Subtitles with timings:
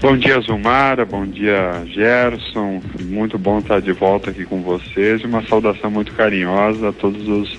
[0.00, 1.04] Bom dia, Zumara.
[1.04, 2.82] Bom dia, Gerson.
[3.00, 5.24] Muito bom estar de volta aqui com vocês.
[5.24, 7.58] Uma saudação muito carinhosa a todos os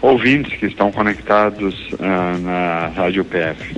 [0.00, 3.74] ouvintes que estão conectados uh, na Rádio PF.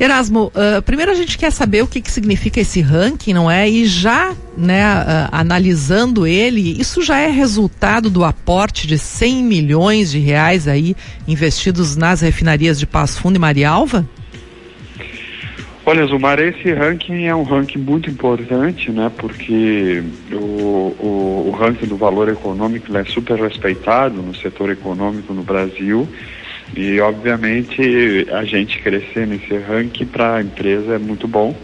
[0.00, 3.68] Erasmo, uh, primeiro a gente quer saber o que, que significa esse ranking, não é?
[3.68, 10.10] E já, né, uh, analisando ele, isso já é resultado do aporte de 100 milhões
[10.10, 14.08] de reais aí investidos nas refinarias de Passo Fundo e Marialva?
[15.90, 19.10] Olha, Zumar, esse ranking é um ranking muito importante, né?
[19.16, 25.42] Porque o, o, o ranking do valor econômico é super respeitado no setor econômico no
[25.42, 26.06] Brasil.
[26.76, 31.56] E, obviamente, a gente crescer nesse ranking para a empresa é muito bom.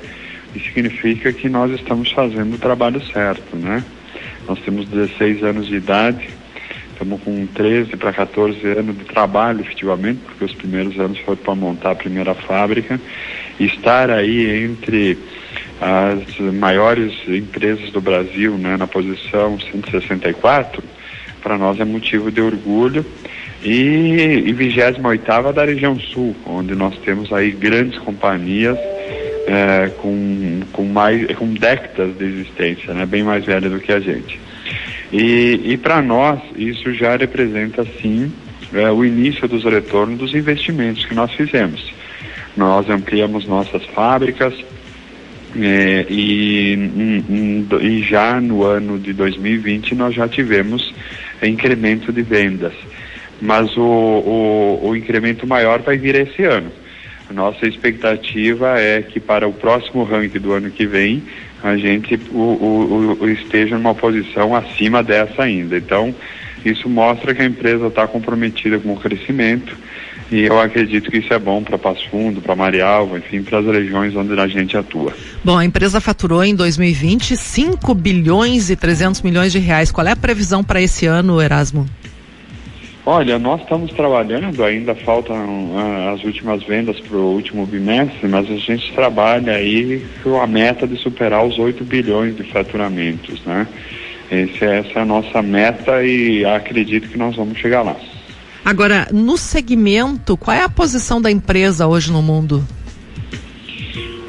[0.54, 3.84] E significa que nós estamos fazendo o trabalho certo, né?
[4.48, 6.30] Nós temos 16 anos de idade,
[6.94, 11.54] estamos com 13 para 14 anos de trabalho, efetivamente, porque os primeiros anos foram para
[11.54, 12.98] montar a primeira fábrica
[13.58, 15.18] estar aí entre
[15.80, 20.82] as maiores empresas do Brasil, né, na posição 164,
[21.42, 23.04] para nós é motivo de orgulho.
[23.62, 25.00] E, e 28
[25.54, 28.76] da região sul, onde nós temos aí grandes companhias
[29.46, 34.00] é, com, com, mais, com décadas de existência, né, bem mais velha do que a
[34.00, 34.38] gente.
[35.16, 38.32] E, e para nós, isso já representa, sim,
[38.72, 41.94] é, o início dos retornos dos investimentos que nós fizemos.
[42.56, 44.52] Nós ampliamos nossas fábricas
[45.56, 46.74] é, e,
[47.80, 50.92] e já no ano de 2020 nós já tivemos
[51.40, 52.72] incremento de vendas.
[53.40, 56.72] Mas o, o, o incremento maior vai vir esse ano.
[57.32, 61.22] Nossa expectativa é que para o próximo ranking do ano que vem
[61.62, 65.78] a gente o, o, o esteja numa posição acima dessa ainda.
[65.78, 66.14] Então,
[66.64, 69.74] isso mostra que a empresa está comprometida com o crescimento
[70.30, 73.66] e eu acredito que isso é bom para Passo Fundo, para Marialva, enfim, para as
[73.66, 75.12] regiões onde a gente atua.
[75.42, 79.92] Bom, a empresa faturou em 2020 5 bilhões e 300 milhões de reais.
[79.92, 81.86] Qual é a previsão para esse ano, Erasmo?
[83.06, 88.50] Olha, nós estamos trabalhando, ainda faltam uh, as últimas vendas para o último bimestre, mas
[88.50, 93.66] a gente trabalha aí com a meta de superar os 8 bilhões de faturamentos, né?
[94.30, 97.94] Esse, essa é a nossa meta e acredito que nós vamos chegar lá.
[98.64, 102.66] Agora, no segmento, qual é a posição da empresa hoje no mundo?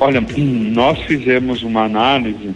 [0.01, 2.53] Olha, nós fizemos uma análise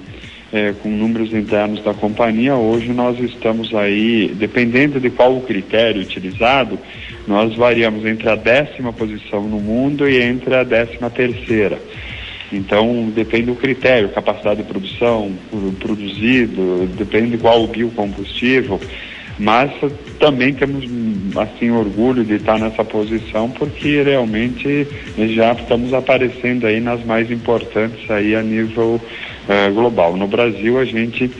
[0.52, 2.56] é, com números internos da companhia.
[2.56, 6.80] Hoje nós estamos aí, dependendo de qual o critério utilizado,
[7.28, 11.80] nós variamos entre a décima posição no mundo e entre a décima terceira.
[12.52, 15.32] Então, depende do critério, capacidade de produção,
[15.80, 18.80] produzido, depende de qual o biocombustível
[19.40, 19.72] mas
[20.20, 20.84] também temos
[21.38, 24.86] assim orgulho de estar nessa posição porque realmente
[25.34, 29.00] já estamos aparecendo aí nas mais importantes aí a nível
[29.74, 30.16] global.
[30.16, 31.32] No Brasil a gente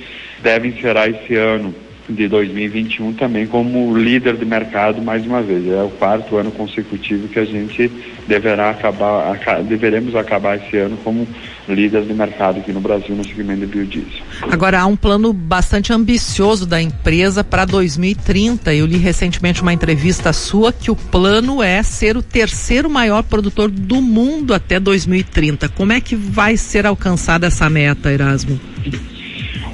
[0.42, 1.74] deve encerrar esse ano
[2.10, 5.68] de 2021 também como líder de mercado mais uma vez.
[5.68, 7.92] É o quarto ano consecutivo que a gente
[8.28, 11.28] deverá acabar, aca, deveremos acabar esse ano como
[11.68, 14.24] líder de mercado aqui no Brasil no segmento de biodiesel.
[14.50, 18.74] Agora há um plano bastante ambicioso da empresa para 2030.
[18.74, 23.70] Eu li recentemente uma entrevista sua que o plano é ser o terceiro maior produtor
[23.70, 25.70] do mundo até 2030.
[25.70, 28.60] Como é que vai ser alcançada essa meta, Erasmo?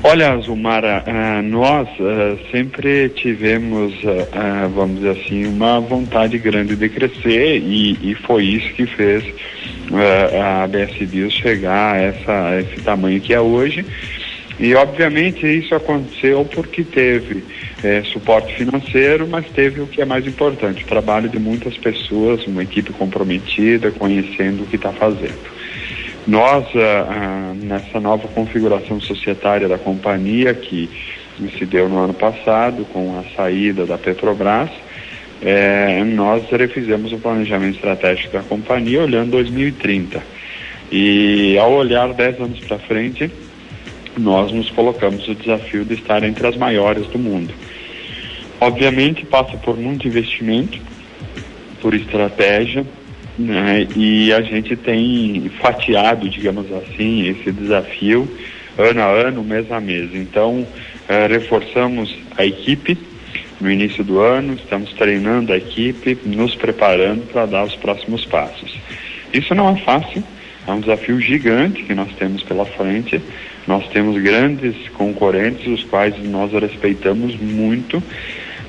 [0.07, 6.87] Olha, Zumara, uh, nós uh, sempre tivemos, uh, vamos dizer assim, uma vontade grande de
[6.89, 9.23] crescer e, foi isso que fez
[10.39, 13.83] a BS Bios chegar a, essa, esse tamanho que é hoje.
[14.59, 17.43] E obviamente isso aconteceu porque teve
[17.83, 22.45] é, suporte financeiro, mas teve o que é mais importante, o trabalho de muitas pessoas,
[22.45, 25.64] uma equipe comprometida, conhecendo o que está fazendo.
[26.27, 30.89] Nós, ah, nessa nova configuração societária da companhia, que
[31.57, 34.69] se deu no ano passado, com a saída da Petrobras,
[35.41, 40.23] é, nós refizemos o planejamento estratégico da companhia olhando 2030.
[40.91, 43.29] E ao olhar 10 anos para frente,
[44.17, 47.53] nós nos colocamos o desafio de estar entre as maiores do mundo.
[48.61, 50.79] Obviamente passa por muito investimento,
[51.81, 52.85] por estratégia,
[53.37, 53.87] né?
[53.95, 58.27] E a gente tem fatiado, digamos assim, esse desafio
[58.77, 60.09] ano a ano, mês a mês.
[60.13, 60.65] Então,
[61.07, 62.97] eh, reforçamos a equipe
[63.59, 68.77] no início do ano, estamos treinando a equipe, nos preparando para dar os próximos passos.
[69.33, 70.23] Isso não é fácil,
[70.67, 73.21] é um desafio gigante que nós temos pela frente.
[73.67, 78.01] Nós temos grandes concorrentes, os quais nós respeitamos muito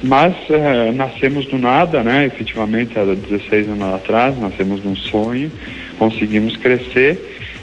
[0.02, 2.26] mas uh, nascemos do nada, né?
[2.26, 5.50] Efetivamente, há 16 anos atrás, nascemos num sonho,
[5.98, 7.19] conseguimos crescer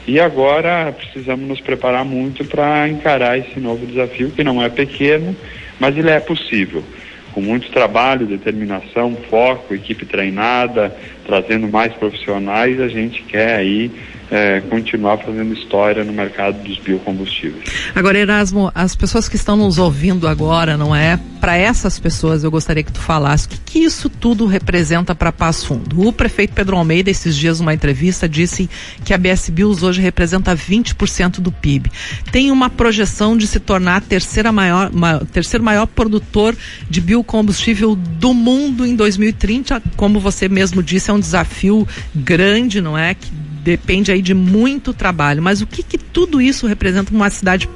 [0.06, 5.34] E agora precisamos nos preparar muito para encarar esse novo desafio, que não é pequeno,
[5.78, 6.84] mas ele é possível.
[7.32, 10.94] Com muito trabalho, determinação, foco, equipe treinada,
[11.26, 13.90] trazendo mais profissionais, a gente quer aí
[14.30, 17.64] é, continuar fazendo história no mercado dos biocombustíveis.
[17.94, 21.18] Agora, Erasmo, as pessoas que estão nos ouvindo agora, não é?
[21.44, 25.30] Para essas pessoas, eu gostaria que tu falasse o que, que isso tudo representa para
[25.30, 26.00] Passo Fundo.
[26.00, 28.66] O prefeito Pedro Almeida, esses dias, numa entrevista, disse
[29.04, 31.92] que a BS Bios hoje representa 20% do PIB.
[32.32, 36.56] Tem uma projeção de se tornar terceira maior, maior, terceiro maior produtor
[36.88, 39.82] de biocombustível do mundo em 2030.
[39.98, 43.12] Como você mesmo disse, é um desafio grande, não é?
[43.12, 43.30] Que
[43.64, 45.42] depende aí de muito trabalho.
[45.42, 47.68] Mas o que, que tudo isso representa uma cidade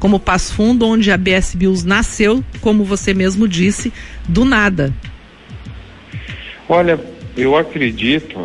[0.00, 3.92] como Passo Fundo, onde a BS Bills nasceu, como você mesmo disse,
[4.28, 4.92] do nada?
[6.68, 6.98] Olha,
[7.36, 8.36] eu acredito,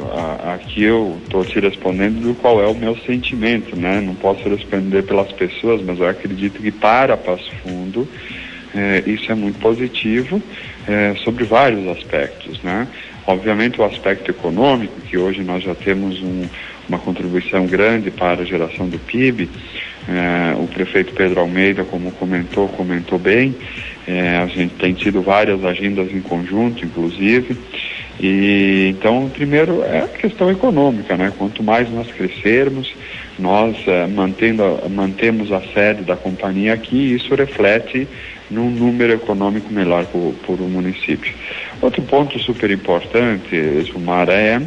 [0.53, 3.99] aqui eu estou te respondendo do qual é o meu sentimento, né?
[3.99, 8.07] Não posso responder pelas pessoas, mas eu acredito que para Passo Fundo
[8.75, 10.41] é, isso é muito positivo
[10.87, 12.87] é, sobre vários aspectos, né?
[13.27, 16.45] Obviamente o aspecto econômico, que hoje nós já temos um,
[16.89, 19.49] uma contribuição grande para a geração do PIB.
[20.09, 23.55] É, o prefeito Pedro Almeida, como comentou, comentou bem.
[24.07, 27.55] É, a gente tem tido várias agendas em conjunto, inclusive.
[28.19, 31.31] E então, primeiro é a questão econômica, né?
[31.37, 32.93] Quanto mais nós crescermos,
[33.41, 38.07] nós é, mantendo, mantemos a sede da companhia aqui, isso reflete
[38.49, 41.33] num número econômico melhor para o município.
[41.81, 44.61] Outro ponto super importante, Sumar, é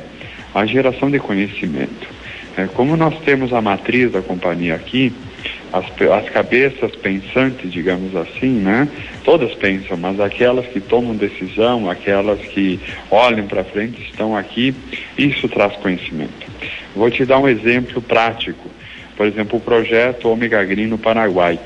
[0.54, 2.08] a geração de conhecimento.
[2.56, 5.12] É, como nós temos a matriz da companhia aqui,
[5.74, 8.88] as, as cabeças pensantes, digamos assim, né?
[9.24, 12.78] Todas pensam, mas aquelas que tomam decisão, aquelas que
[13.10, 14.72] olham para frente estão aqui,
[15.18, 16.46] isso traz conhecimento.
[16.94, 18.70] Vou te dar um exemplo prático.
[19.16, 21.58] Por exemplo, o projeto Omega Green no Paraguai.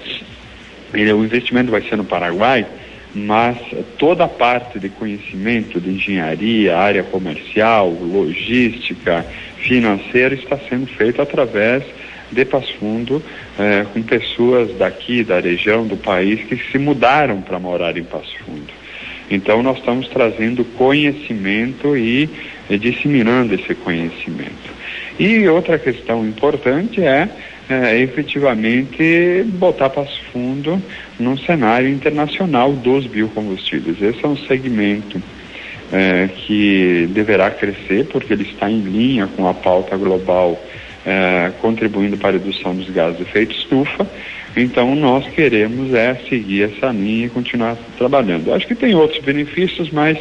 [0.94, 2.66] Ele, o investimento vai ser no Paraguai,
[3.14, 3.58] mas
[3.98, 9.24] toda a parte de conhecimento de engenharia, área comercial, logística,
[9.58, 11.84] financeira está sendo feita através
[12.30, 13.22] de Passo Fundo,
[13.58, 18.36] eh, com pessoas daqui, da região, do país, que se mudaram para morar em Passo
[18.44, 18.72] Fundo.
[19.30, 22.28] Então, nós estamos trazendo conhecimento e,
[22.68, 24.78] e disseminando esse conhecimento.
[25.18, 27.28] E outra questão importante é
[27.68, 30.82] é, efetivamente botar Passo Fundo
[31.18, 34.00] num cenário internacional dos biocombustíveis.
[34.00, 35.22] Esse é um segmento
[35.92, 40.58] é, que deverá crescer porque ele está em linha com a pauta global
[41.04, 44.06] é, contribuindo para a redução dos gases de efeito estufa.
[44.56, 48.52] Então nós queremos é seguir essa linha e continuar trabalhando.
[48.52, 50.18] Acho que tem outros benefícios, mas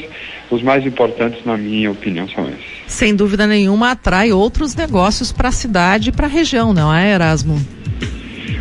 [0.50, 2.66] os mais importantes, na minha opinião, são esses.
[2.88, 7.14] Sem dúvida nenhuma, atrai outros negócios para a cidade e para a região, não é,
[7.14, 7.60] Erasmo?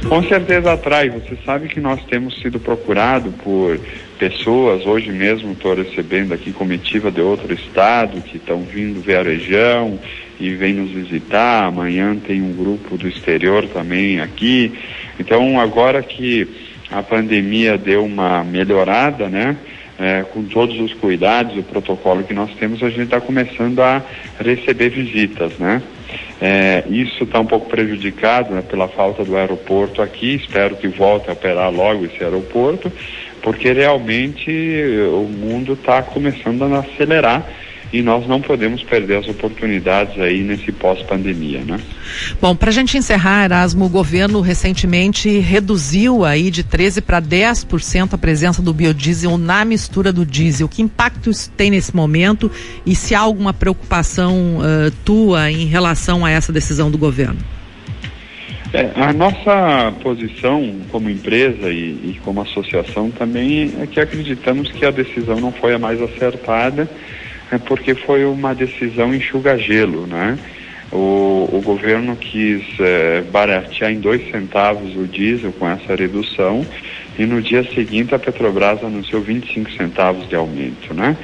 [0.08, 1.10] Com certeza atrai.
[1.10, 3.78] Você sabe que nós temos sido procurado por
[4.18, 9.22] pessoas, hoje mesmo estou recebendo aqui comitiva de outro estado que estão vindo ver a
[9.22, 9.98] região
[10.40, 11.64] e vem nos visitar.
[11.64, 14.72] Amanhã tem um grupo do exterior também aqui.
[15.18, 16.46] Então, agora que
[16.90, 19.56] a pandemia deu uma melhorada, né?
[19.98, 24.02] É, com todos os cuidados, o protocolo que nós temos, a gente está começando a
[24.38, 25.82] receber visitas, né?
[26.40, 30.34] É, isso está um pouco prejudicado né, pela falta do aeroporto aqui.
[30.34, 32.92] Espero que volte a operar logo esse aeroporto,
[33.46, 34.50] porque realmente
[35.12, 37.46] o mundo está começando a acelerar
[37.92, 41.78] e nós não podemos perder as oportunidades aí nesse pós-pandemia, né?
[42.40, 48.14] Bom, para a gente encerrar, Erasmo, o governo recentemente reduziu aí de 13 para 10%
[48.14, 50.68] a presença do biodiesel na mistura do diesel.
[50.68, 52.50] Que impacto isso tem nesse momento
[52.84, 57.38] e se há alguma preocupação uh, tua em relação a essa decisão do governo?
[58.76, 64.84] É, a nossa posição como empresa e, e, como associação também é que acreditamos que
[64.84, 66.86] a decisão não foi a mais acertada
[67.50, 70.38] é porque foi uma decisão enxuga-gelo, né?
[70.92, 76.66] O, o governo quis é, baratear em dois centavos o diesel com essa redução
[77.18, 81.16] e no dia seguinte a Petrobras anunciou 25 centavos de aumento, né?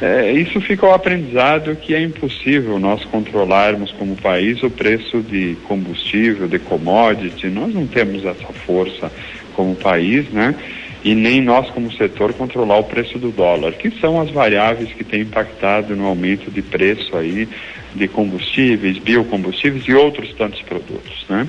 [0.00, 5.56] É, isso fica o aprendizado que é impossível nós controlarmos como país o preço de
[5.64, 9.10] combustível, de commodity, nós não temos essa força
[9.54, 10.54] como país, né?
[11.02, 15.02] e nem nós como setor controlar o preço do dólar, que são as variáveis que
[15.02, 17.48] têm impactado no aumento de preço aí
[17.94, 21.48] de combustíveis, biocombustíveis e outros tantos produtos, né?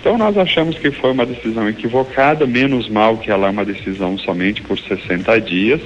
[0.00, 4.16] Então nós achamos que foi uma decisão equivocada, menos mal que ela é uma decisão
[4.16, 5.80] somente por 60 dias.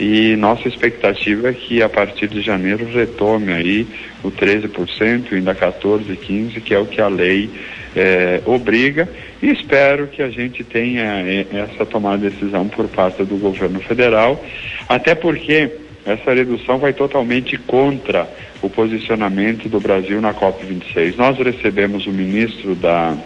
[0.00, 3.86] E nossa expectativa é que a partir de janeiro retome aí
[4.24, 7.50] o 13%, ainda 14%, 15%, que é o que a lei
[7.94, 9.06] é, obriga.
[9.42, 13.80] E espero que a gente tenha é, essa tomada de decisão por parte do governo
[13.80, 14.42] federal,
[14.88, 15.70] até porque
[16.06, 18.26] essa redução vai totalmente contra
[18.62, 21.16] o posicionamento do Brasil na COP26.
[21.16, 23.16] Nós recebemos o ministro da,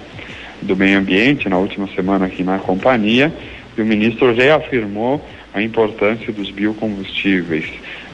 [0.63, 3.33] do Meio Ambiente na última semana aqui na companhia
[3.77, 7.67] e o ministro reafirmou a importância dos biocombustíveis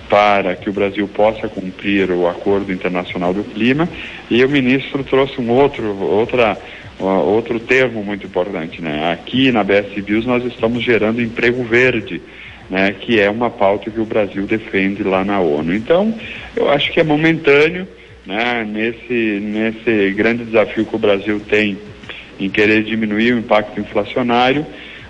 [0.08, 3.88] para que o Brasil possa cumprir o Acordo Internacional do Clima
[4.30, 6.58] e o ministro trouxe um outro outra
[7.00, 9.10] outro termo muito importante, né?
[9.12, 12.20] Aqui na BS Bios nós estamos gerando emprego verde,
[12.68, 12.92] né?
[12.92, 15.74] Que é uma pauta que o Brasil defende lá na ONU.
[15.74, 16.14] Então,
[16.54, 17.88] eu acho que é momentâneo,
[18.26, 18.64] né?
[18.68, 21.78] Nesse nesse grande desafio que o Brasil tem
[22.38, 24.66] em querer diminuir o impacto inflacionário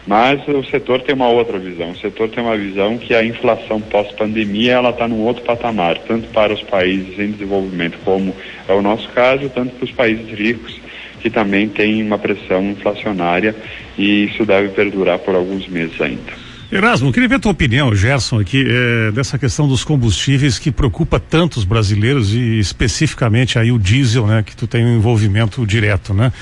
[0.07, 1.91] mas o setor tem uma outra visão.
[1.91, 6.29] O setor tem uma visão que a inflação pós-pandemia ela está num outro patamar, tanto
[6.29, 8.35] para os países em desenvolvimento, como
[8.67, 10.81] é o nosso caso, tanto para os países ricos,
[11.21, 13.55] que também têm uma pressão inflacionária
[13.97, 16.33] e isso deve perdurar por alguns meses ainda.
[16.71, 21.21] Erasmo, queria ver a tua opinião, Gerson, aqui, é, dessa questão dos combustíveis que preocupa
[21.21, 26.15] tanto os brasileiros e especificamente aí o diesel, né, que tu tem um envolvimento direto,
[26.15, 26.33] né?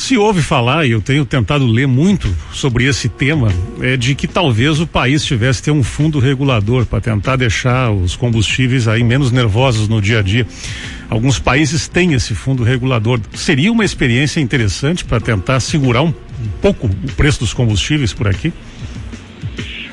[0.00, 3.48] Se ouve falar, e eu tenho tentado ler muito sobre esse tema,
[3.82, 8.16] é de que talvez o país tivesse ter um fundo regulador para tentar deixar os
[8.16, 10.46] combustíveis aí menos nervosos no dia a dia.
[11.10, 13.20] Alguns países têm esse fundo regulador.
[13.34, 18.26] Seria uma experiência interessante para tentar segurar um, um pouco o preço dos combustíveis por
[18.26, 18.54] aqui?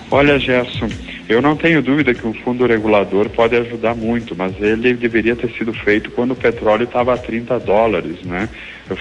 [0.09, 0.87] Olha, Gerson,
[1.27, 5.51] eu não tenho dúvida que um fundo regulador pode ajudar muito, mas ele deveria ter
[5.51, 8.47] sido feito quando o petróleo estava a 30 dólares, né?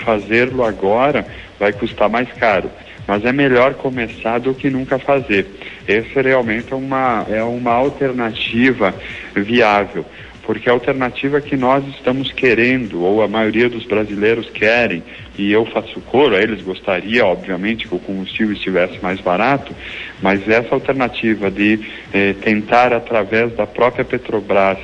[0.05, 1.25] Fazê-lo agora
[1.59, 2.69] vai custar mais caro,
[3.07, 5.47] mas é melhor começar do que nunca fazer.
[5.87, 8.93] Essa realmente é uma, é uma alternativa
[9.35, 10.05] viável
[10.47, 15.03] porque a alternativa que nós estamos querendo, ou a maioria dos brasileiros querem,
[15.37, 19.75] e eu faço coro, eles gostariam, obviamente, que o combustível estivesse mais barato,
[20.23, 21.81] mas essa alternativa de
[22.15, 24.79] eh, tentar, através da própria Petrobras,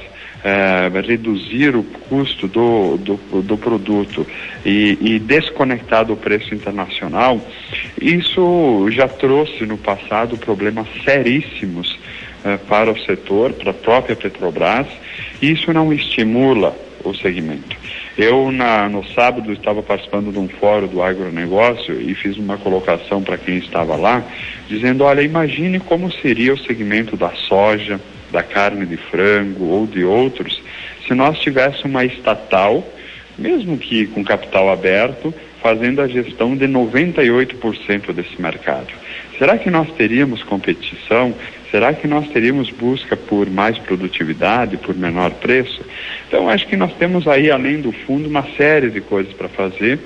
[0.45, 4.27] eh, reduzir o custo do, do, do produto
[4.67, 7.41] e, e, desconectar do preço internacional,
[8.01, 11.97] isso já trouxe no passado problemas seríssimos
[12.45, 14.87] eh, para o setor, para a própria Petrobras,
[15.41, 17.77] e isso não estimula o segmento.
[18.17, 23.23] Eu, na, no sábado, estava participando de um fórum do agronegócio e fiz uma colocação
[23.23, 24.23] para quem estava lá,
[24.69, 30.05] dizendo: olha, imagine como seria o segmento da soja, da carne de frango ou de
[30.05, 30.63] outros,
[31.07, 32.87] se nós tivéssemos uma estatal,
[33.39, 35.33] mesmo que com capital aberto,
[35.63, 38.89] fazendo a gestão de 98% desse mercado.
[39.39, 41.35] Será que nós teríamos competição?
[41.73, 45.83] Será que nós teríamos busca por mais produtividade, por menor preço?
[46.29, 49.99] Então, acho que nós temos aí, além do fundo, uma série de coisas para fazer.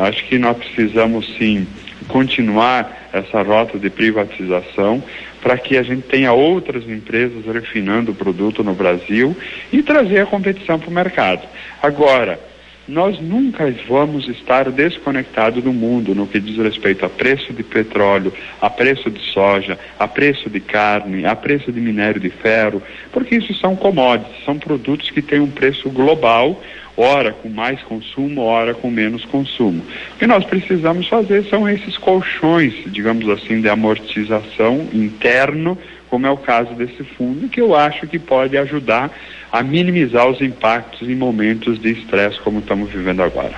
[0.00, 1.64] Acho que nós precisamos, sim,
[2.08, 5.00] continuar essa rota de privatização
[5.40, 9.36] para que a gente tenha outras empresas refinando o produto no Brasil
[9.72, 11.46] e trazer a competição para o mercado.
[11.80, 12.40] Agora,
[12.88, 18.32] nós nunca vamos estar desconectados do mundo no que diz respeito a preço de petróleo,
[18.60, 23.36] a preço de soja, a preço de carne, a preço de minério de ferro, porque
[23.36, 26.60] isso são commodities, são produtos que têm um preço global,
[26.96, 29.82] ora com mais consumo, ora com menos consumo.
[30.14, 35.78] O que nós precisamos fazer são esses colchões, digamos assim, de amortização interno
[36.12, 39.10] como é o caso desse fundo, que eu acho que pode ajudar
[39.50, 43.54] a minimizar os impactos em momentos de estresse como estamos vivendo agora.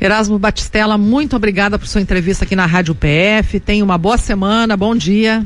[0.00, 3.60] Erasmo Batistella, muito obrigada por sua entrevista aqui na Rádio PF.
[3.60, 5.44] Tenha uma boa semana, bom dia.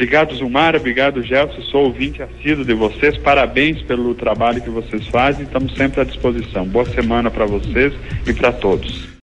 [0.00, 0.78] Obrigado, Zumara.
[0.78, 1.60] Obrigado, Gelson.
[1.60, 3.18] Sou ouvinte assíduo de vocês.
[3.18, 5.44] Parabéns pelo trabalho que vocês fazem.
[5.44, 6.66] Estamos sempre à disposição.
[6.66, 7.92] Boa semana para vocês
[8.26, 9.10] e para todos.